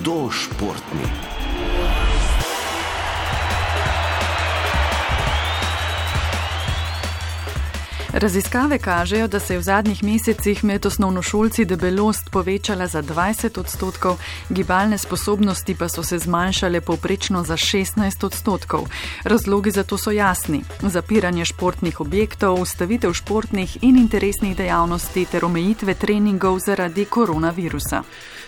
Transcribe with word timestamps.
hudo 0.00 0.30
Raziskave 8.12 8.78
kažejo, 8.78 9.28
da 9.28 9.40
se 9.40 9.54
je 9.54 9.58
v 9.58 9.62
zadnjih 9.62 10.02
mesecih 10.04 10.64
med 10.64 10.86
osnovnošolci 10.86 11.64
debelost 11.64 12.30
povečala 12.30 12.86
za 12.86 13.02
20 13.02 13.60
odstotkov, 13.60 14.18
gibalne 14.48 14.98
sposobnosti 14.98 15.74
pa 15.74 15.88
so 15.88 16.02
se 16.02 16.18
zmanjšale 16.18 16.80
povprečno 16.80 17.44
za 17.44 17.56
16 17.56 18.26
odstotkov. 18.26 18.88
Razlogi 19.24 19.70
za 19.70 19.84
to 19.84 19.98
so 19.98 20.10
jasni: 20.10 20.62
zapiranje 20.82 21.44
športnih 21.44 22.00
objektov, 22.00 22.60
ustavitev 22.60 23.12
športnih 23.12 23.78
in 23.82 23.96
interesnih 23.96 24.56
dejavnosti 24.56 25.24
ter 25.24 25.44
omejitve 25.44 25.94
treningov 25.94 26.58
zaradi 26.58 27.04
koronavirusa. 27.04 28.02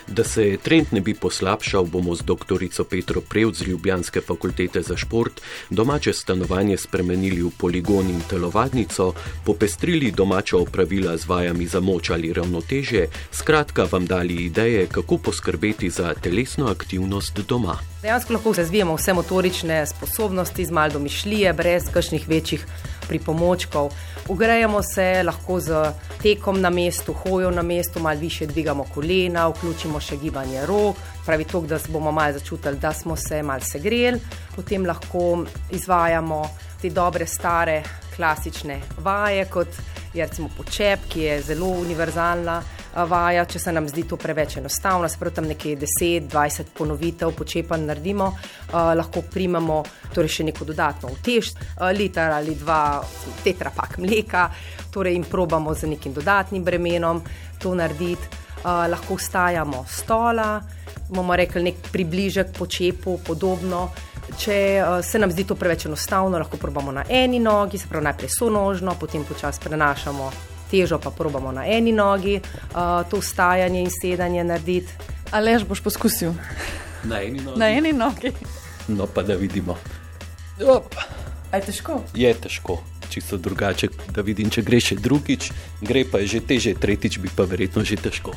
Da 0.09 0.25
se 0.25 0.57
trend 0.63 0.87
ne 0.91 1.01
bi 1.01 1.15
poslabšal, 1.15 1.85
bomo 1.85 2.15
z 2.15 2.23
dr. 2.23 2.59
Petro 2.91 3.21
Prevc 3.21 3.57
z 3.57 3.67
Ljubljanske 3.67 4.21
fakultete 4.21 4.83
za 4.83 4.97
šport 4.97 5.41
domače 5.71 6.13
stanovanje 6.13 6.77
spremenili 6.77 7.43
v 7.43 7.51
poligon 7.59 8.11
in 8.11 8.21
telovadnico, 8.31 9.13
popestrili 9.53 10.09
domača 10.11 10.57
opravila 10.57 11.17
z 11.17 11.29
vajami 11.29 11.67
za 11.67 11.81
moč 11.81 12.11
ali 12.11 12.33
ravnoteže, 12.33 13.07
skratka 13.33 13.85
vam 13.93 14.07
dali 14.07 14.49
ideje, 14.49 14.87
kako 14.87 15.19
poskrbeti 15.19 15.91
za 15.91 16.15
telesno 16.15 16.73
aktivnost 16.73 17.41
doma. 17.49 17.92
Dejansko 18.03 18.33
lahko 18.33 18.53
razvijamo 18.53 18.95
vse 18.95 19.13
motorične 19.15 19.87
sposobnosti 19.87 20.65
z 20.65 20.71
malo 20.71 20.93
domišljije, 20.93 21.53
brez 21.53 21.85
kakšnih 21.93 22.29
večjih 22.29 22.67
pripomočkov. 23.09 23.93
Ugrajemo 24.29 24.81
se 24.83 25.23
lahko 25.23 25.61
z 25.61 25.93
tekom 26.23 26.61
na 26.61 26.71
mestu, 26.71 27.13
hojo 27.13 27.51
na 27.51 27.63
mestu, 27.63 28.01
malo 28.01 28.19
više 28.19 28.47
dvigamo 28.47 28.85
kolena, 28.95 29.47
vključimo 29.49 30.01
še 30.01 30.17
gibanje 30.17 30.67
rok, 30.67 30.97
pravi 31.27 31.45
to, 31.45 31.61
da 31.61 31.79
bomo 31.89 32.11
malo 32.13 32.33
začutili, 32.33 32.79
da 32.83 32.93
smo 32.93 33.17
se 33.17 33.43
malo 33.43 33.63
segreli. 33.63 34.19
Potem 34.57 34.87
lahko 34.87 35.45
izvajamo 35.71 36.43
te 36.83 36.91
dobre, 36.91 37.27
stare, 37.27 37.83
klasične 38.17 38.81
vaje, 38.99 39.45
kot 39.45 39.69
je 40.15 40.27
recimo 40.27 40.51
počep, 40.57 41.07
ki 41.09 41.21
je 41.21 41.43
zelo 41.43 41.71
univerzalna 41.87 42.63
vaja, 42.95 43.45
če 43.49 43.59
se 43.59 43.73
nam 43.73 43.87
zdi 43.89 44.05
to 44.09 44.17
preveč 44.21 44.57
enostavno, 44.61 45.09
sproti 45.09 45.37
tam 45.37 45.49
nekaj 45.49 45.77
10-20 45.81 46.73
ponovitev 46.77 47.33
počepa 47.37 47.79
naredimo, 47.81 48.29
uh, 48.29 48.93
lahko 48.97 49.25
primemo 49.33 49.83
torej 50.13 50.37
še 50.37 50.49
neko 50.51 50.69
dodatno 50.69 51.13
utež, 51.15 51.55
uh, 51.55 51.89
liter 51.97 52.35
ali 52.37 52.57
dva 52.61 53.01
tetrapak 53.45 53.99
mleka, 54.03 54.49
torej 54.93 55.17
in 55.17 55.25
probamo 55.25 55.75
z 55.75 55.89
nekim 55.95 56.13
dodatnim 56.13 56.65
bremenom 56.65 57.23
to 57.59 57.75
narediti. 57.75 58.41
Uh, 58.63 58.87
lahko 58.87 59.17
vstajamo 59.19 59.83
stola, 59.91 60.61
bomo 61.11 61.35
rekli 61.35 61.65
nek 61.65 61.81
približek 61.91 62.53
počepu, 62.55 63.17
podobno. 63.27 63.89
Če 64.39 64.59
uh, 64.79 65.01
se 65.03 65.19
nam 65.19 65.33
zdi 65.35 65.49
to 65.49 65.57
preveč 65.59 65.89
enostavno, 65.89 66.39
lahko 66.39 66.61
probamo 66.63 66.95
na 66.95 67.03
eni 67.09 67.43
nogi, 67.43 67.81
se 67.81 67.91
pravi 67.91 68.07
najprej 68.07 68.31
sonožno, 68.39 68.95
potem 69.01 69.27
počasi 69.27 69.65
prenašamo 69.67 70.52
težo 70.73 70.97
pa 70.99 71.13
probamo 71.13 71.53
na 71.53 71.67
eni 71.69 71.93
nogi, 71.93 72.39
uh, 72.41 73.05
to 73.11 73.21
stajanje 73.21 73.85
in 73.85 73.93
sedanje 73.93 74.45
narediti. 74.45 74.93
Ali 75.33 75.59
že 75.59 75.69
boš 75.69 75.85
poskusil? 75.85 76.33
Na 77.05 77.21
eni 77.21 77.41
nogi. 77.41 77.59
Na 77.61 77.69
eni 77.69 77.93
nogi. 77.93 78.33
No, 78.89 79.07
pa 79.07 79.23
da 79.23 79.37
vidimo. 79.37 79.77
Je 81.53 81.61
težko? 81.61 82.01
Je 82.15 82.33
težko, 82.35 82.79
čisto 83.11 83.37
drugače. 83.37 83.89
Da 84.13 84.25
vidim, 84.25 84.51
če 84.51 84.63
gre 84.65 84.81
še 84.81 84.97
drugič, 85.01 85.51
gre 85.81 86.05
pa 86.09 86.21
že 86.25 86.41
teže, 86.41 86.75
tretjič 86.75 87.19
bi 87.21 87.29
pa 87.33 87.45
verjetno 87.49 87.85
že 87.85 87.97
težko. 87.97 88.33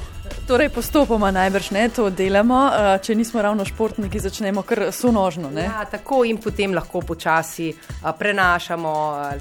Torej, 0.46 0.70
postopoma 0.70 1.32
najbrž 1.34 1.72
ne 1.74 1.88
to 1.90 2.10
delamo, 2.14 2.60
če 3.02 3.16
nismo 3.18 3.42
ravno 3.42 3.66
športniki, 3.66 4.22
začnemo 4.22 4.62
kar 4.62 4.92
sonožno. 4.94 5.50
Ja, 5.58 5.88
tako 5.90 6.22
in 6.30 6.38
potem 6.38 6.76
lahko 6.78 7.02
počasi 7.02 7.72
prenašamo 8.04 8.94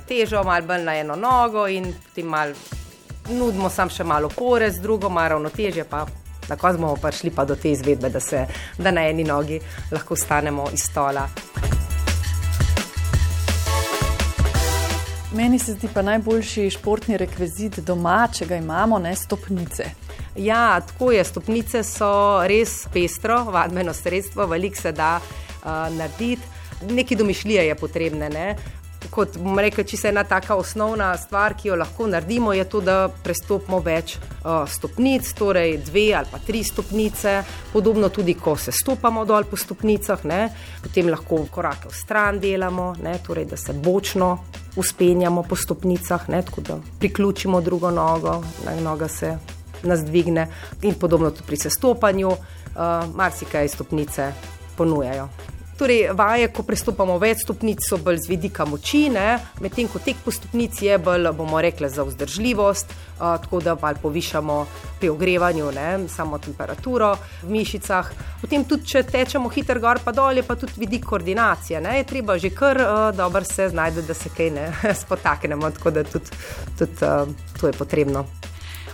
težo, 0.09 0.41
malo 0.49 0.65
bolj 0.71 0.87
na 0.87 0.97
eno 0.97 1.19
nogo 1.19 1.67
in 1.69 1.93
potem 1.93 2.33
malo 2.33 2.57
nudimo 3.29 3.71
sam 3.71 3.91
še 3.91 4.05
malo 4.05 4.29
pore, 4.29 4.71
z 4.71 4.81
drugo 4.81 5.09
malo 5.09 5.29
ravnotežje, 5.29 5.85
pa 5.85 6.07
na 6.49 6.57
koncu 6.57 6.81
bomo 6.81 6.97
prišli 6.97 7.31
pa 7.31 7.45
do 7.45 7.57
te 7.57 7.73
izvedbe, 7.73 8.11
da, 8.11 8.21
se, 8.21 8.47
da 8.79 8.91
na 8.91 9.07
eni 9.09 9.25
nogi 9.25 9.61
lahko 9.93 10.17
stanemo 10.17 10.69
iz 10.73 10.85
stola. 10.85 11.29
Meni 15.35 15.59
se 15.59 15.73
zdi 15.73 15.89
pa 15.95 16.03
najboljši 16.03 16.69
športni 16.71 17.17
rekvizit 17.19 17.81
doma, 17.83 18.29
če 18.31 18.47
ga 18.47 18.57
imamo, 18.61 19.01
ne 19.03 19.17
stopnice. 19.17 19.89
Ja, 20.37 20.81
tako 20.81 21.11
je. 21.11 21.25
Stopnice 21.25 21.83
so 21.83 22.43
res 22.47 22.85
pestro, 22.93 23.41
vadbeno 23.51 23.95
sredstvo, 23.95 24.47
veliko 24.47 24.79
se 24.79 24.93
da 24.93 25.17
uh, 25.19 25.67
narediti. 25.97 26.43
Nekaj 26.91 27.19
domišljije 27.19 27.67
je 27.67 27.75
potrebne. 27.75 28.29
Ne? 28.31 28.47
Kot 29.11 29.37
bom 29.39 29.59
rekel, 29.59 29.85
se 29.97 30.09
ena 30.09 30.25
taka 30.25 30.57
osnovna 30.57 31.17
stvar, 31.19 31.55
ki 31.57 31.69
jo 31.69 31.77
lahko 31.77 32.07
naredimo, 32.07 32.53
je 32.53 32.65
to, 32.69 32.81
da 32.81 33.09
prestopimo 33.09 33.81
več 33.85 34.17
uh, 34.17 34.65
stopnic, 34.69 35.31
torej 35.39 35.79
dve 35.87 36.07
ali 36.15 36.31
pa 36.31 36.39
tri 36.39 36.65
stopnice, 36.65 37.37
podobno 37.73 38.09
tudi, 38.09 38.35
ko 38.35 38.57
se 38.57 38.73
stopamo 38.73 39.25
dol 39.25 39.49
po 39.51 39.57
stopnicah, 39.57 40.25
ne? 40.25 40.41
potem 40.83 41.09
lahko 41.13 41.45
korake 41.51 41.89
v 41.89 41.97
stran 41.97 42.41
delamo, 42.41 42.93
ne? 43.03 43.19
torej 43.25 43.49
da 43.51 43.57
se 43.57 43.73
bočno 43.73 44.31
uspenjamo 44.77 45.43
po 45.43 45.57
stopnicah, 45.57 46.29
ne? 46.29 46.43
tako 46.43 46.61
da 46.61 46.79
priključimo 46.99 47.61
drugo 47.61 47.91
nogo, 47.91 48.43
noga 48.83 49.09
se 49.09 49.37
nas 49.85 50.05
dvigne 50.05 50.49
in 50.83 50.95
podobno 50.95 51.31
tudi 51.31 51.47
pri 51.47 51.57
sestopanju, 51.57 52.29
uh, 52.29 52.37
marsikaj 53.15 53.69
stopnice 53.69 54.33
ponujajo. 54.77 55.29
Torej, 55.75 56.13
vaje, 56.15 56.47
ko 56.55 56.63
prestopamo 56.63 57.17
več 57.19 57.41
stopnic, 57.43 57.83
so 57.83 57.97
bolj 57.99 58.21
z 58.23 58.31
vidika 58.31 58.63
moči, 58.63 59.09
medtem 59.61 59.89
ko 59.91 59.99
tek 59.99 60.21
po 60.23 60.31
stopnici 60.31 60.87
je 60.87 60.99
bolj, 61.03 61.33
bomo 61.35 61.59
rekli, 61.59 61.91
za 61.91 62.05
vzdržljivost, 62.07 62.95
a, 63.19 63.35
tako 63.43 63.59
da 63.61 63.75
malo 63.75 63.99
povišamo 64.03 64.59
pri 65.01 65.11
ogrevanju 65.11 65.73
ne, 65.75 65.89
samo 66.09 66.39
temperaturo 66.39 67.17
v 67.43 67.51
mišicah. 67.57 68.13
Potem 68.41 68.63
tudi, 68.65 68.87
če 68.87 69.03
tečemo 69.03 69.51
hiter 69.51 69.83
gor 69.83 69.99
pa 70.05 70.15
dol, 70.15 70.39
je 70.39 70.47
pa 70.47 70.55
tudi 70.55 70.79
vidik 70.79 71.11
koordinacije. 71.11 71.83
Ne, 71.83 71.99
je 71.99 72.07
treba 72.07 72.39
že 72.39 72.55
kar 72.55 72.79
dobro 73.17 73.45
se 73.45 73.69
znajti, 73.69 74.07
da 74.07 74.15
se 74.15 74.31
kaj 74.31 74.51
ne 74.55 74.71
spotaknemo, 75.03 75.75
tako 75.75 75.91
da 75.91 76.07
tudi, 76.07 76.31
tudi 76.79 77.03
a, 77.03 77.27
to 77.59 77.67
je 77.67 77.73
potrebno. 77.75 78.29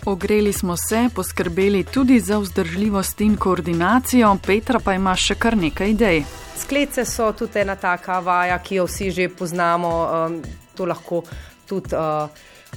Ogreli 0.07 0.53
smo 0.53 0.77
se, 0.77 1.09
poskrbeli 1.15 1.85
tudi 1.85 2.21
za 2.21 2.39
vzdržljivost 2.39 3.21
in 3.21 3.37
koordinacijo, 3.37 4.37
Petra 4.47 4.81
pa 4.85 4.95
ima 4.95 5.17
še 5.17 5.35
kar 5.35 5.57
nekaj 5.57 5.91
idej. 5.91 6.23
Sklece 6.57 7.05
so 7.05 7.33
tudi 7.33 7.61
ena 7.61 7.77
taka 7.77 8.21
vaja, 8.21 8.59
ki 8.59 8.81
jo 8.81 8.87
vsi 8.89 9.11
že 9.11 9.29
poznamo. 9.29 9.93
Um, 10.09 10.43
to 10.81 10.89
lahko 10.89 11.23
tudi 11.69 11.95
uh, 11.95 12.29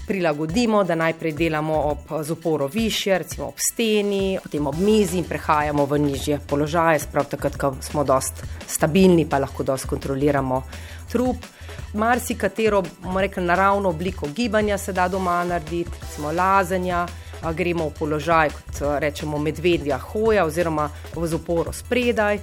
prilagodimo, 0.07 0.83
da 0.83 0.95
najprej 0.95 1.31
delamo 1.31 1.75
ob 1.91 2.11
zaporo 2.23 2.67
više, 2.67 3.17
recimo 3.17 3.47
ob 3.47 3.59
steni, 3.71 4.39
potem 4.43 4.67
ob 4.67 4.75
mizi 4.75 5.17
in 5.17 5.27
prehajamo 5.29 5.85
v 5.85 5.99
nižje 5.99 6.39
položaje, 6.49 6.99
sprav 6.99 7.29
takrat, 7.31 7.55
ko 7.57 7.75
smo 7.81 8.03
dost 8.03 8.43
stabilni, 8.67 9.25
pa 9.29 9.39
lahko 9.39 9.63
dost 9.63 9.85
kontroliramo 9.85 10.63
trup. 11.11 11.45
Marsi 11.93 12.35
katero, 12.35 12.83
rekli, 13.17 13.43
naravno 13.43 13.89
obliko 13.89 14.27
gibanja 14.27 14.77
se 14.77 14.93
da 14.93 15.07
doma 15.07 15.43
narediti, 15.43 15.91
recimo 16.01 16.31
lazenja 16.31 17.05
gremo 17.51 17.89
v 17.89 17.93
položaj, 17.99 18.49
kot 18.49 18.81
rečemo, 18.99 19.37
medvedja 19.37 19.97
hoja 19.99 20.45
oziroma 20.45 20.89
v 21.15 21.27
zaporo 21.27 21.73
spredaj 21.73 22.39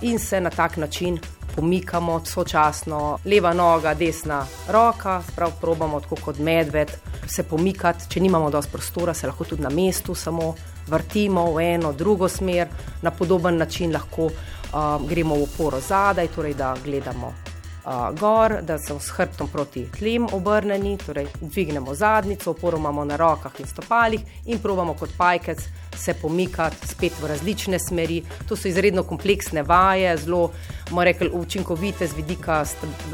in 0.00 0.18
se 0.18 0.40
na 0.40 0.50
tak 0.50 0.76
način 0.76 1.18
pomikamo 1.54 2.20
sočasno, 2.24 3.18
leva 3.24 3.52
noga, 3.52 3.94
desna 3.94 4.46
roka, 4.68 5.22
sprav 5.32 5.52
probamo 5.60 6.00
tako 6.00 6.16
kot 6.24 6.38
medved 6.38 6.90
se 7.26 7.42
pomikati, 7.42 8.08
če 8.08 8.20
nimamo 8.20 8.50
dovolj 8.50 8.70
prostora, 8.72 9.14
se 9.14 9.26
lahko 9.26 9.44
tudi 9.44 9.62
na 9.62 9.70
mestu 9.70 10.14
samo 10.14 10.54
vrtimo 10.88 11.52
v 11.52 11.68
eno, 11.74 11.92
drugo 11.92 12.28
smer, 12.28 12.68
na 13.02 13.10
podoben 13.10 13.56
način 13.56 13.92
lahko 13.92 14.26
uh, 14.26 15.08
gremo 15.08 15.38
v 15.38 15.48
oporo 15.48 15.80
zadaj, 15.80 16.28
torej 16.34 16.54
da 16.54 16.74
gledamo 16.84 17.41
uh, 17.84 18.18
gor, 18.18 18.56
da 18.62 18.78
so 18.78 18.98
s 19.00 19.10
hrbtom 19.16 19.48
proti 19.48 19.84
tlem 19.98 20.26
obrnjeni, 20.32 20.96
torej 21.06 21.26
dvignemo 21.40 21.94
zadnico, 21.94 22.50
oporo 22.50 22.78
imamo 22.78 23.04
na 23.04 23.16
rokah 23.16 23.60
in 23.60 23.66
stopalih 23.66 24.20
in 24.46 24.58
probamo 24.58 24.94
kot 24.94 25.10
pajkec 25.16 25.62
se 25.96 26.14
pomikati 26.14 26.88
spet 26.88 27.12
v 27.20 27.26
različne 27.26 27.78
smeri. 27.78 28.22
To 28.48 28.56
so 28.56 28.68
izredno 28.68 29.02
kompleksne 29.02 29.62
vaje, 29.62 30.16
zelo 30.16 30.50
rekel, 30.96 31.30
učinkovite 31.32 32.06
z 32.06 32.16
vidika 32.16 32.64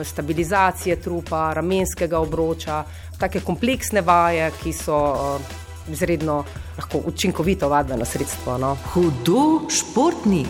stabilizacije 0.04 1.00
trupa, 1.00 1.52
ramenskega 1.54 2.18
obroča, 2.18 2.84
take 3.18 3.40
kompleksne 3.40 4.00
vaje, 4.00 4.50
ki 4.62 4.72
so. 4.72 4.98
Uh, 5.14 5.56
Izredno 5.88 6.44
lahko 6.76 6.98
učinkovito 7.08 7.68
vadbeno 7.68 8.04
sredstvo. 8.04 8.58
No. 8.58 8.76
Hudo 8.92 9.70
športni 9.72 10.42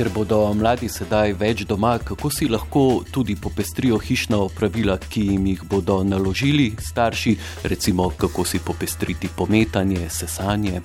ker 0.00 0.08
bodo 0.08 0.38
mladi 0.56 0.88
sedaj 0.88 1.34
več 1.36 1.66
doma, 1.68 1.98
kako 2.00 2.30
si 2.32 2.46
lahko 2.48 3.02
tudi 3.12 3.34
popestrijo 3.36 3.98
hišna 4.00 4.38
opravila, 4.46 4.94
ki 4.96 5.26
jim 5.34 5.50
jih 5.50 5.64
bodo 5.68 5.98
naložili 6.08 6.70
starši, 6.80 7.34
recimo 7.68 8.06
kako 8.16 8.46
si 8.48 8.62
popestriti 8.64 9.28
pometanje, 9.36 10.08
sesanje. 10.08 10.80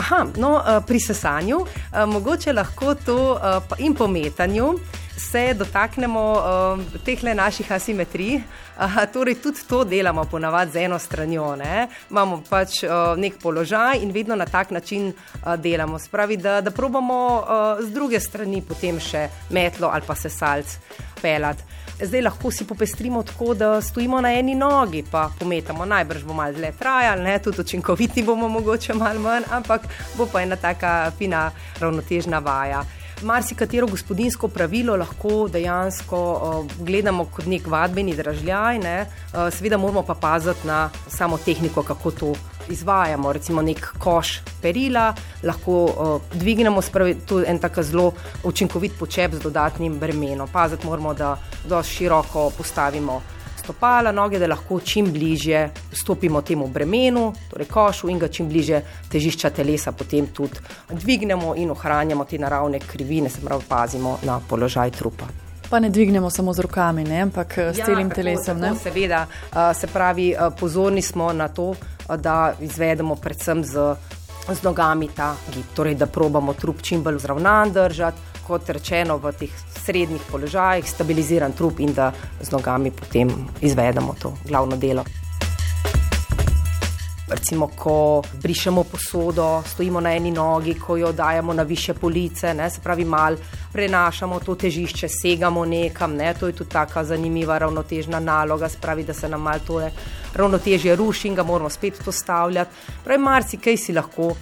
Aha, 0.00 0.22
no, 0.40 0.54
pri 0.88 1.00
sesanju, 1.04 1.58
mogoče 2.14 2.56
lahko 2.56 2.94
to 2.94 3.18
in 3.84 3.92
pometanju 3.94 4.72
se 5.16 5.54
dotaknemo 5.54 6.22
uh, 6.32 7.02
teh 7.04 7.22
naših 7.22 7.72
asimetrij. 7.72 8.40
Uh, 8.78 9.04
torej, 9.12 9.34
tudi 9.34 9.58
to 9.68 9.84
delamo 9.84 10.24
ponavadi 10.24 10.72
z 10.72 10.76
eno 10.76 10.98
stranjo. 10.98 11.56
Ne? 11.56 11.88
Imamo 12.10 12.42
pač 12.50 12.82
uh, 12.82 13.16
nek 13.16 13.38
položaj 13.42 14.02
in 14.02 14.12
vedno 14.12 14.36
na 14.36 14.46
tak 14.46 14.70
način 14.70 15.12
uh, 15.12 15.56
delamo. 15.56 15.98
Spravi, 15.98 16.36
da, 16.36 16.60
da 16.60 16.70
probamo 16.70 17.18
uh, 17.36 17.84
z 17.84 17.92
druge 17.92 18.20
strani 18.20 18.62
potem 18.62 19.00
še 19.00 19.28
metlo 19.50 19.90
ali 19.92 20.02
pa 20.06 20.14
sesalc 20.14 20.78
pelati. 21.22 21.62
Zdaj 22.02 22.22
lahko 22.22 22.50
si 22.50 22.64
popestrimo 22.66 23.22
tako, 23.22 23.54
da 23.54 23.80
stojimo 23.80 24.20
na 24.20 24.32
eni 24.34 24.54
nogi, 24.54 25.04
pa 25.10 25.28
pometamo. 25.38 25.84
Najbrž 25.84 26.24
bo 26.24 26.34
malo 26.34 26.52
dlje 26.52 26.72
trajalo, 26.78 27.38
tudi 27.44 27.60
učinkoviti 27.60 28.22
bomo 28.22 28.48
mogoče 28.48 28.94
malo 28.94 29.20
manj, 29.20 29.44
ampak 29.50 29.86
bo 30.16 30.26
pa 30.26 30.42
ena 30.42 30.56
taka 30.56 31.12
fina 31.18 31.50
ravnotežna 31.80 32.38
vaja 32.38 32.82
marsikatero 33.22 33.86
gospodinsko 33.86 34.48
pravilo 34.48 34.96
lahko 34.96 35.48
dejansko 35.48 36.20
uh, 36.32 36.84
gledamo 36.86 37.24
kot 37.24 37.46
nek 37.46 37.66
vadbeni 37.66 38.14
dražljaj, 38.16 38.78
ne? 38.78 38.96
uh, 39.06 39.48
seveda 39.54 39.78
moramo 39.78 40.02
pa 40.02 40.14
paziti 40.14 40.66
na 40.66 40.90
samo 41.08 41.38
tehniko, 41.38 41.82
kako 41.82 42.10
to 42.10 42.32
izvajamo. 42.70 43.32
Recimo 43.32 43.62
nek 43.62 43.86
koš 43.98 44.40
perila, 44.62 45.14
lahko 45.42 45.84
uh, 45.84 46.22
dvignemo, 46.34 46.82
spravi, 46.82 47.14
to 47.26 47.40
je 47.40 47.50
en 47.50 47.58
tako 47.58 47.82
zelo 47.82 48.12
učinkovit 48.44 48.98
počep 48.98 49.34
z 49.34 49.42
dodatnim 49.42 49.98
bremenom. 49.98 50.48
Paziti 50.52 50.86
moramo, 50.86 51.14
da 51.14 51.36
dovolj 51.68 51.84
široko 51.84 52.50
postavimo 52.58 53.22
stopala, 53.62 54.12
noge, 54.12 54.38
da 54.38 54.46
lahko 54.50 54.80
čim 54.80 55.12
bližje 55.12 55.70
stopimo 55.92 56.42
temu 56.42 56.66
bremenu, 56.66 57.32
torej 57.50 57.68
košu 57.70 58.10
in 58.10 58.18
ga 58.18 58.28
čim 58.28 58.48
bližje 58.48 58.82
težišča 59.12 59.50
telesa 59.50 59.92
potem 59.92 60.26
tudi 60.34 60.58
dvignemo 60.90 61.54
in 61.56 61.70
ohranjamo 61.70 62.24
te 62.24 62.38
naravne 62.38 62.80
krivine, 62.80 63.30
se 63.30 63.40
pravi, 63.40 63.62
pazimo 63.68 64.18
na 64.22 64.40
položaj 64.48 64.90
trupa. 64.90 65.30
Pa 65.70 65.80
ne 65.80 65.88
dvignemo 65.90 66.30
samo 66.30 66.52
z 66.52 66.60
rokami, 66.66 67.04
ne? 67.04 67.22
ampak 67.22 67.58
s 67.58 67.78
ja, 67.78 67.86
celim 67.86 68.10
tako, 68.10 68.20
telesom. 68.20 68.60
Tako, 68.60 68.76
seveda, 68.82 69.26
se 69.74 69.86
pravi, 69.86 70.34
pozorni 70.60 71.02
smo 71.02 71.32
na 71.32 71.48
to, 71.48 71.74
da 72.18 72.52
izvedemo 72.60 73.16
predvsem 73.16 73.64
z, 73.64 73.94
z 74.48 74.62
nogami 74.62 75.08
ta 75.08 75.36
gib, 75.54 75.64
torej 75.74 75.94
da 75.94 76.06
probamo 76.06 76.54
trup 76.54 76.82
čim 76.82 77.02
bolj 77.02 77.18
zravnan 77.18 77.72
držati 77.72 78.18
kot 78.46 78.68
rečeno, 78.68 79.16
v 79.22 79.32
teh 79.38 79.50
srednjih 79.84 80.22
položajih, 80.30 80.88
stabiliziran 80.90 81.52
trup 81.52 81.80
in 81.80 81.94
da 81.94 82.12
z 82.40 82.50
nogami 82.50 82.90
potem 82.90 83.30
izvedemo 83.60 84.14
to 84.22 84.34
glavno 84.48 84.76
delo. 84.76 85.04
Recimo, 87.28 87.68
ko 87.76 88.22
brišemo 88.42 88.84
posodo, 88.84 89.62
stojimo 89.66 90.00
na 90.00 90.10
eni 90.16 90.30
nogi, 90.30 90.74
ko 90.74 90.96
jo 90.96 91.12
dajemo 91.12 91.52
na 91.52 91.62
više 91.62 91.94
police, 91.94 92.54
ne, 92.54 92.70
se 92.70 92.80
pravi, 92.80 93.04
malo 93.04 93.36
prenašamo 93.72 94.40
to 94.40 94.54
težišče, 94.54 95.08
segamo 95.08 95.64
nekam. 95.64 96.16
Ne, 96.16 96.34
to 96.34 96.46
je 96.46 96.52
tudi 96.52 96.70
tako 96.70 97.04
zanimiva 97.04 97.58
ravnotežna 97.58 98.20
naloga, 98.20 98.68
spravi, 98.68 99.04
da 99.04 99.14
se 99.14 99.28
nam 99.28 99.42
malo 99.42 99.60
to 99.66 99.80
ravnotežje 100.34 100.96
ruši 100.96 101.28
in 101.28 101.34
ga 101.34 101.42
moramo 101.42 101.70
spet 101.70 102.02
postavljati. 102.04 102.70
Pravi, 103.04 103.22
marsikaj 103.22 103.76
si 103.76 103.92
lahko 103.92 104.26
uh, 104.26 104.36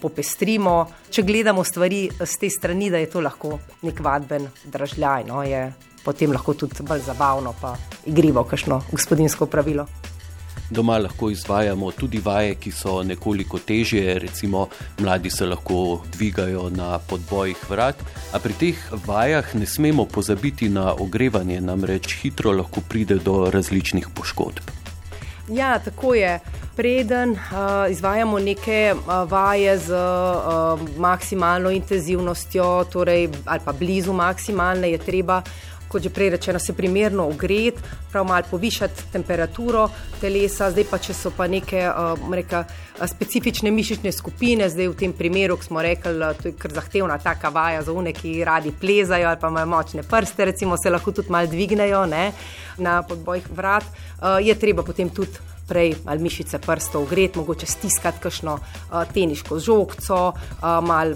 popestrimo. 0.00 0.86
Če 1.10 1.22
gledamo 1.22 1.64
stvari 1.64 2.08
z 2.20 2.38
te 2.40 2.50
strani, 2.50 2.90
da 2.90 2.98
je 2.98 3.10
to 3.10 3.20
lahko 3.20 3.58
nek 3.82 4.00
vadben 4.00 4.48
dražljaj, 4.64 5.24
no, 5.24 5.42
je 5.42 5.72
potem 6.04 6.32
lahko 6.32 6.54
tudi 6.54 6.84
bolj 6.86 7.00
zabavno, 7.08 7.54
pa 7.60 7.74
igrivo, 8.06 8.44
kakšno 8.44 8.82
gospodinsko 8.92 9.46
pravilo. 9.46 9.88
Doma 10.70 10.98
lahko 10.98 11.30
izvajamo 11.30 11.90
tudi 11.90 12.20
vaje, 12.24 12.54
ki 12.54 12.70
so 12.70 13.02
nekoliko 13.02 13.58
težje, 13.58 14.18
recimo 14.18 14.68
mladi 14.98 15.30
se 15.30 15.46
lahko 15.46 16.02
dvigajo 16.12 16.68
na 16.70 16.98
podbojih 16.98 17.64
vrat, 17.70 17.96
a 18.32 18.38
pri 18.38 18.54
teh 18.54 18.84
vajah 19.06 19.54
ne 19.54 19.66
smemo 19.66 20.04
pozabiti 20.06 20.68
na 20.68 20.92
ogrevanje, 20.94 21.60
namreč 21.60 22.14
hitro 22.22 22.52
lahko 22.52 22.80
pride 22.88 23.18
do 23.18 23.50
različnih 23.50 24.08
poškodb. 24.14 24.70
Ja, 25.50 25.78
tako 25.78 26.14
je 26.14 26.38
preden 26.76 27.30
uh, 27.30 27.90
izvajamo 27.90 28.38
neke 28.38 28.94
uh, 28.94 29.30
vaje 29.30 29.78
z 29.78 29.90
uh, 29.92 30.80
maksimalno 30.96 31.70
intenzivnostjo, 31.70 32.84
torej, 32.92 33.28
ali 33.44 33.60
pa 33.64 33.72
blizu 33.72 34.12
maksimalne, 34.12 34.90
je 34.90 34.98
treba, 34.98 35.42
kot 35.90 36.02
že 36.02 36.10
prej 36.14 36.30
rečeno, 36.36 36.58
se 36.58 36.72
primerno 36.72 37.26
ogreti, 37.28 37.82
prav 38.12 38.24
malo 38.26 38.46
povišati 38.50 39.10
temperaturo 39.12 39.88
telesa. 40.20 40.70
Zdaj 40.70 40.86
pa, 40.90 40.98
če 41.02 41.14
so 41.14 41.32
pa 41.34 41.48
neke 41.50 41.82
uh, 41.88 42.14
reka, 42.34 42.64
specifične 43.10 43.72
mišične 43.74 44.12
skupine, 44.14 44.68
zdaj 44.70 44.92
v 44.92 44.98
tem 45.02 45.12
primeru, 45.16 45.58
ki 45.58 45.70
smo 45.70 45.82
rekli, 45.82 46.14
da 46.20 46.32
je 46.44 46.54
kar 46.58 46.74
zahtevna 46.78 47.18
taka 47.18 47.50
vaja 47.54 47.82
za 47.82 47.92
une, 47.92 48.14
ki 48.14 48.38
radi 48.46 48.72
plezajo 48.72 49.28
ali 49.28 49.40
pa 49.40 49.50
imajo 49.50 49.70
močne 49.74 50.06
prste, 50.06 50.44
recimo 50.44 50.78
se 50.78 50.90
lahko 50.90 51.12
tudi 51.12 51.32
malo 51.32 51.50
dvignejo 51.50 52.06
ne, 52.06 52.30
na 52.78 53.00
podbojih 53.02 53.50
vrat, 53.56 53.84
uh, 53.84 54.38
je 54.38 54.54
treba 54.54 54.86
potem 54.86 55.10
tudi 55.10 55.50
prej 55.70 55.94
ali 56.04 56.22
mišice 56.22 56.58
prstov 56.58 57.06
ogreti, 57.06 57.38
mogoče 57.38 57.66
stiskati 57.66 58.18
kakšno 58.20 58.58
uh, 58.58 59.02
teniško 59.14 59.58
žogco, 59.58 60.20
uh, 60.34 60.68
mal, 60.82 61.14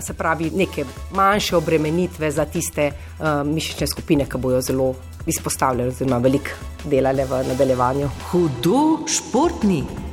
se 0.00 0.14
pravi, 0.14 0.50
neke 0.50 0.84
manjše 1.14 1.56
obremenitve 1.56 2.30
za 2.30 2.44
tiste 2.44 2.90
uh, 2.90 3.26
mišične 3.46 3.86
skupine, 3.86 4.26
ki 4.28 4.38
bojo 4.38 4.60
zelo 4.60 4.94
izpostavljene, 5.26 5.88
oziroma 5.88 6.18
veliko 6.18 6.50
delale 6.84 7.24
v 7.24 7.42
nadaljevanju. 7.48 8.10
Hudo 8.30 9.06
športni. 9.06 10.05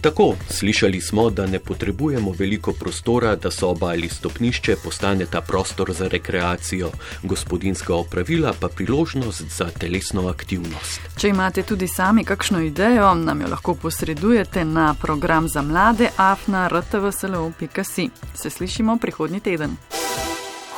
Tako, 0.00 0.34
slišali 0.50 1.00
smo, 1.00 1.30
da 1.30 1.46
ne 1.46 1.58
potrebujemo 1.58 2.34
veliko 2.38 2.72
prostora, 2.72 3.36
da 3.36 3.50
soba 3.50 3.86
ali 3.86 4.08
stopnišče 4.08 4.76
postane 4.84 5.26
ta 5.26 5.40
prostor 5.40 5.92
za 5.92 6.08
rekreacijo, 6.08 6.90
gospodinska 7.22 7.94
opravila 7.94 8.54
pa 8.60 8.68
priložnost 8.68 9.42
za 9.56 9.70
telesno 9.70 10.28
aktivnost. 10.28 11.00
Če 11.16 11.28
imate 11.28 11.62
tudi 11.62 11.88
sami 11.88 12.24
kakšno 12.24 12.60
idejo, 12.60 13.14
nam 13.14 13.40
jo 13.40 13.48
lahko 13.48 13.74
posredujete 13.74 14.64
na 14.64 14.94
program 14.94 15.48
za 15.48 15.62
mlade 15.62 16.08
afna.rtvslo.si. 16.16 18.08
Se 18.34 18.50
slišimo 18.50 18.96
prihodnji 18.96 19.40
teden. 19.40 19.76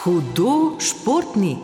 Hudo 0.02 0.80
športni. 0.80 1.56